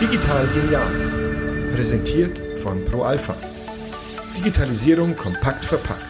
[0.00, 0.86] Digital genial.
[1.74, 3.34] Präsentiert von ProAlpha.
[4.38, 6.04] Digitalisierung kompakt verpackt.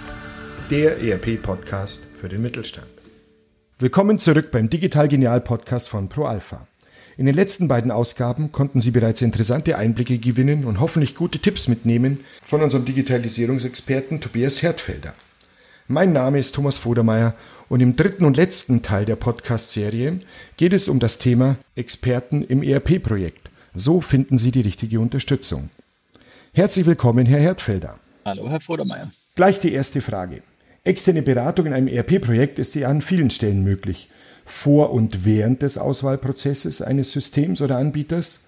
[0.70, 2.86] Der ERP-Podcast für den Mittelstand.
[3.78, 6.66] Willkommen zurück beim Digital Genial Podcast von ProAlpha.
[7.16, 11.68] In den letzten beiden Ausgaben konnten Sie bereits interessante Einblicke gewinnen und hoffentlich gute Tipps
[11.68, 15.14] mitnehmen von unserem Digitalisierungsexperten Tobias Hertfelder.
[15.88, 17.34] Mein Name ist Thomas Vodermeier
[17.70, 20.18] und im dritten und letzten Teil der Podcast-Serie
[20.56, 23.48] geht es um das Thema Experten im ERP-Projekt.
[23.74, 25.70] So finden Sie die richtige Unterstützung.
[26.52, 28.00] Herzlich willkommen, Herr Hertfelder.
[28.24, 29.10] Hallo, Herr Vodermeier.
[29.36, 30.42] Gleich die erste Frage.
[30.82, 34.08] Externe Beratung in einem ERP-Projekt ist ja an vielen Stellen möglich.
[34.44, 38.40] Vor und während des Auswahlprozesses eines Systems oder Anbieters,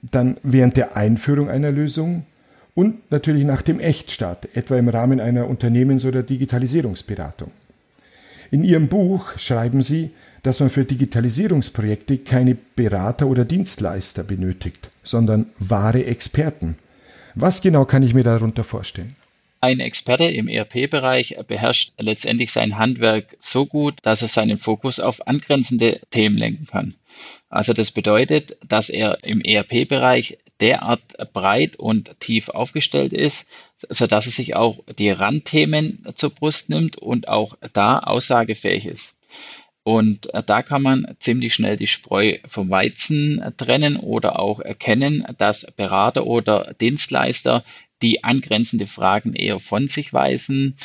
[0.00, 2.24] dann während der Einführung einer Lösung,
[2.76, 7.50] und natürlich nach dem Echtstart, etwa im Rahmen einer Unternehmens- oder Digitalisierungsberatung.
[8.50, 10.10] In Ihrem Buch schreiben Sie,
[10.42, 16.76] dass man für Digitalisierungsprojekte keine Berater oder Dienstleister benötigt, sondern wahre Experten.
[17.34, 19.16] Was genau kann ich mir darunter vorstellen?
[19.60, 25.26] Ein Experte im ERP-Bereich beherrscht letztendlich sein Handwerk so gut, dass er seinen Fokus auf
[25.26, 26.94] angrenzende Themen lenken kann.
[27.48, 34.32] Also das bedeutet, dass er im ERP-Bereich derart breit und tief aufgestellt ist, sodass er
[34.32, 39.20] sich auch die Randthemen zur Brust nimmt und auch da aussagefähig ist.
[39.82, 45.70] Und da kann man ziemlich schnell die Spreu vom Weizen trennen oder auch erkennen, dass
[45.76, 47.62] Berater oder Dienstleister
[48.00, 50.78] die angrenzende Fragen eher von sich weisen,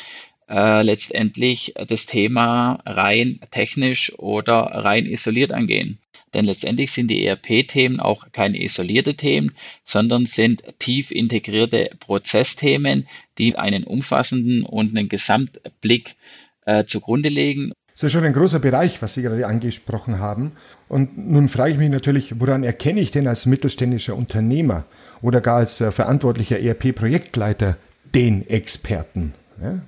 [0.50, 5.98] äh, letztendlich das Thema rein technisch oder rein isoliert angehen.
[6.34, 9.52] Denn letztendlich sind die ERP-Themen auch keine isolierte Themen,
[9.84, 16.14] sondern sind tief integrierte Prozessthemen, die einen umfassenden und einen Gesamtblick
[16.66, 17.72] äh, zugrunde legen.
[17.94, 20.52] Das ist schon ein großer Bereich, was Sie gerade angesprochen haben.
[20.88, 24.84] Und nun frage ich mich natürlich, woran erkenne ich denn als mittelständischer Unternehmer
[25.20, 27.76] oder gar als äh, verantwortlicher ERP-Projektleiter
[28.14, 29.34] den Experten?
[29.60, 29.80] Ja?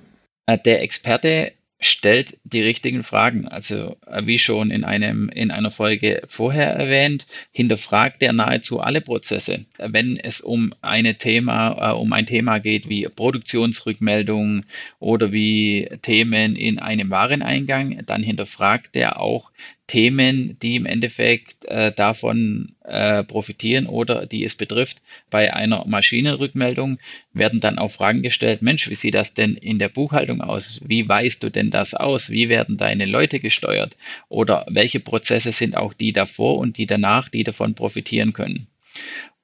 [0.45, 3.47] Äh, der Experte stellt die richtigen Fragen.
[3.47, 9.01] Also äh, wie schon in einem in einer Folge vorher erwähnt, hinterfragt er nahezu alle
[9.01, 9.65] Prozesse.
[9.77, 14.65] Wenn es um eine Thema äh, um ein Thema geht wie Produktionsrückmeldungen
[14.99, 19.51] oder wie Themen in einem Wareneingang, dann hinterfragt er auch
[19.87, 25.01] Themen, die im Endeffekt äh, davon äh, profitieren oder die es betrifft.
[25.29, 26.99] Bei einer Maschinenrückmeldung
[27.33, 30.81] werden dann auch Fragen gestellt, Mensch, wie sieht das denn in der Buchhaltung aus?
[30.85, 32.29] Wie weißt du denn das aus?
[32.29, 33.97] Wie werden deine Leute gesteuert?
[34.29, 38.67] Oder welche Prozesse sind auch die davor und die danach, die davon profitieren können?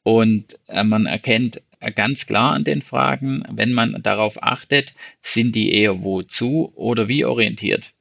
[0.04, 1.62] Und äh, man erkennt
[1.96, 7.26] ganz klar an den Fragen, wenn man darauf achtet, sind die eher wozu oder wie
[7.26, 7.94] orientiert.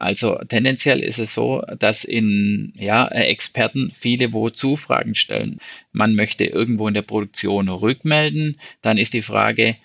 [0.00, 5.58] Also tendenziell ist es so, dass in ja, Experten viele Wozu-Fragen stellen.
[5.92, 9.76] Man möchte irgendwo in der Produktion rückmelden, dann ist die Frage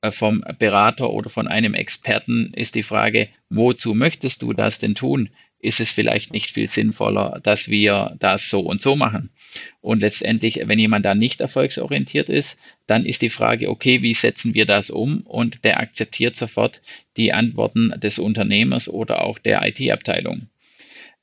[0.00, 4.94] äh, vom Berater oder von einem Experten ist die Frage, wozu möchtest du das denn
[4.94, 5.28] tun?
[5.62, 9.30] Ist es vielleicht nicht viel sinnvoller, dass wir das so und so machen.
[9.80, 14.54] Und letztendlich, wenn jemand da nicht erfolgsorientiert ist, dann ist die Frage, okay, wie setzen
[14.54, 15.20] wir das um?
[15.20, 16.82] Und der akzeptiert sofort
[17.16, 20.48] die Antworten des Unternehmers oder auch der IT-Abteilung.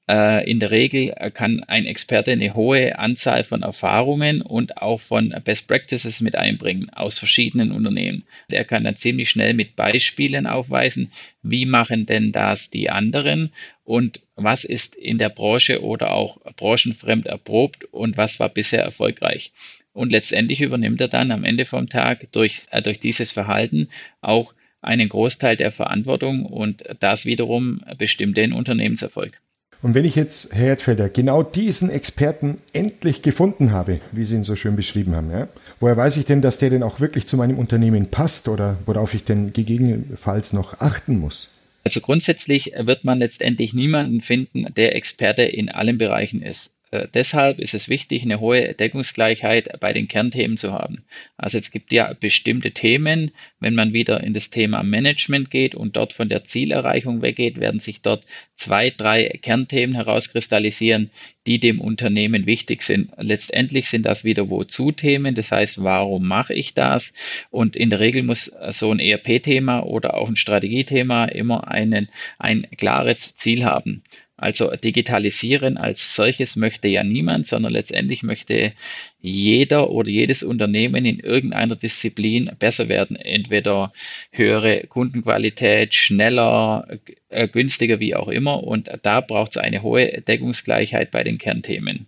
[0.09, 5.35] Äh, in der Regel kann ein Experte eine hohe Anzahl von Erfahrungen und auch von
[5.45, 8.23] Best Practices mit einbringen aus verschiedenen Unternehmen.
[8.47, 11.11] Er kann dann ziemlich schnell mit Beispielen aufweisen,
[11.43, 13.53] wie machen denn das die anderen
[13.83, 19.51] und was ist in der Branche oder auch branchenfremd erprobt und was war bisher erfolgreich.
[19.93, 23.89] Und letztendlich übernimmt er dann am Ende vom Tag durch, äh, durch dieses Verhalten
[24.21, 29.39] auch einen Großteil der Verantwortung und das wiederum bestimmt den Unternehmenserfolg.
[29.81, 34.43] Und wenn ich jetzt, Herr Erdfelder, genau diesen Experten endlich gefunden habe, wie Sie ihn
[34.43, 35.47] so schön beschrieben haben, ja,
[35.79, 39.13] woher weiß ich denn, dass der denn auch wirklich zu meinem Unternehmen passt oder worauf
[39.13, 41.49] ich denn gegebenenfalls noch achten muss?
[41.85, 46.73] Also grundsätzlich wird man letztendlich niemanden finden, der Experte in allen Bereichen ist.
[46.91, 51.03] Äh, deshalb ist es wichtig, eine hohe Deckungsgleichheit bei den Kernthemen zu haben.
[51.37, 55.95] Also es gibt ja bestimmte Themen, wenn man wieder in das Thema Management geht und
[55.95, 58.25] dort von der Zielerreichung weggeht, werden sich dort
[58.55, 61.11] zwei, drei Kernthemen herauskristallisieren,
[61.45, 63.11] die dem Unternehmen wichtig sind.
[63.17, 67.13] Letztendlich sind das wieder Wozu-Themen, das heißt, warum mache ich das?
[67.49, 72.67] Und in der Regel muss so ein ERP-Thema oder auch ein Strategiethema immer einen, ein
[72.77, 74.03] klares Ziel haben.
[74.39, 78.71] Also digitalisieren als solches möchte ja niemand, sondern letztendlich möchte
[79.19, 83.17] jeder oder jedes Unternehmen in irgendeiner Disziplin besser werden.
[83.17, 83.91] Entweder
[84.31, 86.87] höhere Kundenqualität, schneller,
[87.27, 88.63] äh, günstiger, wie auch immer.
[88.63, 92.07] Und da braucht es eine hohe Deckungsgleichheit bei den Kernthemen.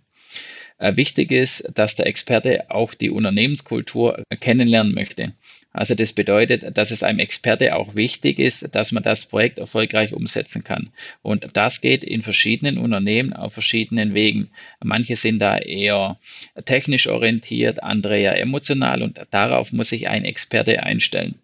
[0.82, 5.32] Äh, wichtig ist, dass der Experte auch die Unternehmenskultur kennenlernen möchte.
[5.72, 10.12] Also das bedeutet, dass es einem Experte auch wichtig ist, dass man das Projekt erfolgreich
[10.12, 10.90] umsetzen kann.
[11.22, 14.50] Und das geht in verschiedenen Unternehmen auf verschiedenen Wegen.
[14.82, 16.18] Manche sind da eher
[16.64, 21.36] technisch orientiert, andere eher emotional und darauf muss sich ein Experte einstellen.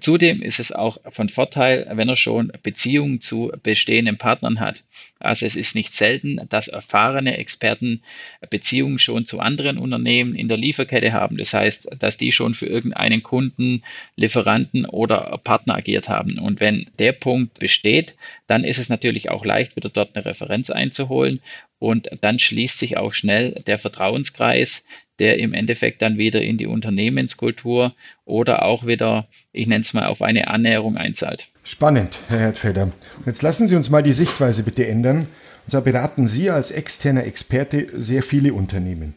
[0.00, 4.84] Zudem ist es auch von Vorteil, wenn er schon Beziehungen zu bestehenden Partnern hat.
[5.18, 8.02] Also es ist nicht selten, dass erfahrene Experten
[8.50, 11.36] Beziehungen schon zu anderen Unternehmen in der Lieferkette haben.
[11.36, 13.82] Das heißt, dass die schon für irgendeinen Kunden,
[14.16, 16.38] Lieferanten oder Partner agiert haben.
[16.38, 18.14] Und wenn der Punkt besteht,
[18.46, 21.40] dann ist es natürlich auch leicht, wieder dort eine Referenz einzuholen.
[21.82, 24.84] Und dann schließt sich auch schnell der Vertrauenskreis,
[25.18, 27.92] der im Endeffekt dann wieder in die Unternehmenskultur
[28.24, 31.48] oder auch wieder, ich nenne es mal, auf eine Annäherung einzahlt.
[31.64, 32.92] Spannend, Herr Herdfelder.
[33.26, 35.26] Jetzt lassen Sie uns mal die Sichtweise bitte ändern.
[35.64, 39.14] Und zwar beraten Sie als externer Experte sehr viele Unternehmen.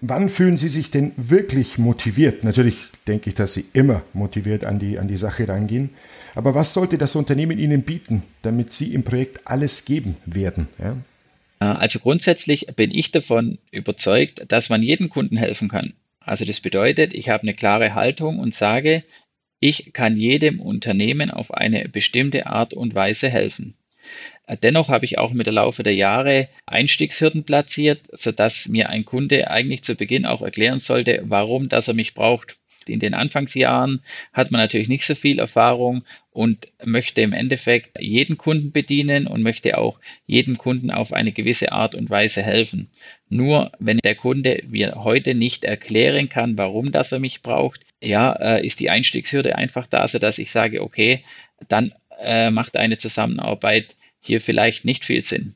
[0.00, 2.42] Wann fühlen Sie sich denn wirklich motiviert?
[2.42, 2.76] Natürlich
[3.06, 5.90] denke ich, dass Sie immer motiviert an die, an die Sache rangehen.
[6.34, 10.68] Aber was sollte das Unternehmen Ihnen bieten, damit Sie im Projekt alles geben werden?
[10.78, 10.96] Ja?
[11.60, 15.94] Äh, also grundsätzlich bin ich davon überzeugt, dass man jedem Kunden helfen kann.
[16.20, 19.04] Also das bedeutet, ich habe eine klare Haltung und sage,
[19.60, 23.74] ich kann jedem Unternehmen auf eine bestimmte Art und Weise helfen.
[24.46, 29.04] Äh, dennoch habe ich auch mit der Laufe der Jahre Einstiegshürden platziert, sodass mir ein
[29.04, 32.56] Kunde eigentlich zu Beginn auch erklären sollte, warum dass er mich braucht
[32.88, 34.02] in den Anfangsjahren
[34.32, 39.42] hat man natürlich nicht so viel Erfahrung und möchte im Endeffekt jeden Kunden bedienen und
[39.42, 42.90] möchte auch jedem Kunden auf eine gewisse Art und Weise helfen.
[43.28, 48.32] Nur wenn der Kunde mir heute nicht erklären kann, warum das er mich braucht, ja,
[48.32, 51.24] äh, ist die Einstiegshürde einfach da, so dass ich sage, okay,
[51.68, 55.54] dann äh, macht eine Zusammenarbeit hier vielleicht nicht viel Sinn.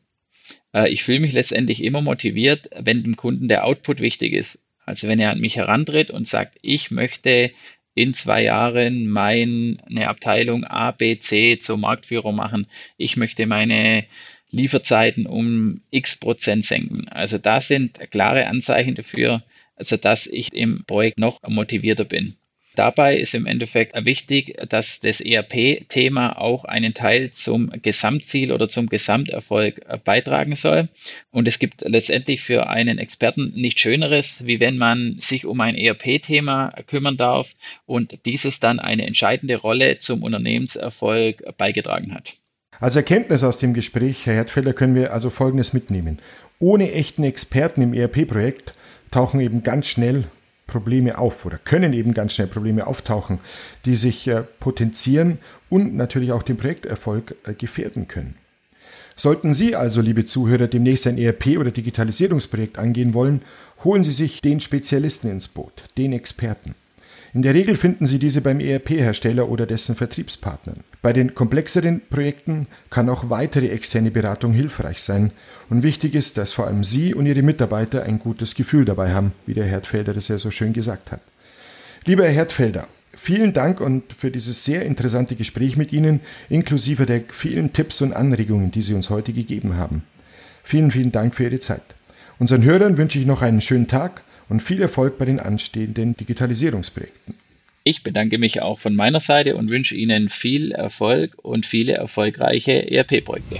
[0.73, 4.62] Äh, ich fühle mich letztendlich immer motiviert, wenn dem Kunden der Output wichtig ist.
[4.85, 7.53] Also wenn er an mich herantritt und sagt, ich möchte
[7.95, 12.67] in zwei Jahren meine Abteilung A, B, C zur Marktführer machen.
[12.97, 14.05] Ich möchte meine
[14.51, 17.09] Lieferzeiten um x Prozent senken.
[17.09, 19.43] Also da sind klare Anzeichen dafür,
[19.77, 22.37] also dass ich im Projekt noch motivierter bin.
[22.75, 28.89] Dabei ist im Endeffekt wichtig, dass das ERP-Thema auch einen Teil zum Gesamtziel oder zum
[28.89, 30.89] Gesamterfolg äh, beitragen soll.
[31.31, 35.75] Und es gibt letztendlich für einen Experten nichts Schöneres, wie wenn man sich um ein
[35.75, 37.55] ERP-Thema kümmern darf
[37.85, 42.35] und dieses dann eine entscheidende Rolle zum Unternehmenserfolg beigetragen hat.
[42.81, 46.19] Als Erkenntnis aus dem Gespräch, Herr Hertfelder, können wir also Folgendes mitnehmen.
[46.59, 48.75] Ohne echten Experten im ERP-Projekt
[49.11, 50.25] tauchen eben ganz schnell
[50.73, 53.39] Probleme auf oder können eben ganz schnell Probleme auftauchen,
[53.85, 55.39] die sich äh, potenzieren
[55.69, 58.35] und natürlich auch den Projekterfolg äh, gefährden können.
[59.15, 63.43] Sollten Sie also, liebe Zuhörer, demnächst ein ERP- oder Digitalisierungsprojekt angehen wollen,
[63.85, 66.75] holen Sie sich den Spezialisten ins Boot, den Experten.
[67.35, 70.81] In der Regel finden Sie diese beim ERP-Hersteller oder dessen Vertriebspartnern.
[71.01, 75.31] Bei den komplexeren Projekten kann auch weitere externe Beratung hilfreich sein.
[75.71, 79.33] Und wichtig ist, dass vor allem Sie und Ihre Mitarbeiter ein gutes Gefühl dabei haben,
[79.47, 81.21] wie der Herdfelder das ja so schön gesagt hat.
[82.05, 82.87] Lieber Herr Herdfelder,
[83.17, 86.21] vielen Dank und für dieses sehr interessante Gespräch mit Ihnen,
[86.51, 90.03] inklusive der vielen Tipps und Anregungen, die Sie uns heute gegeben haben.
[90.65, 91.83] Vielen, vielen Dank für Ihre Zeit.
[92.39, 94.23] Unseren Hörern wünsche ich noch einen schönen Tag
[94.53, 97.35] und viel Erfolg bei den anstehenden Digitalisierungsprojekten.
[97.85, 102.91] Ich bedanke mich auch von meiner Seite und wünsche Ihnen viel Erfolg und viele erfolgreiche
[102.91, 103.57] ERP-Projekte.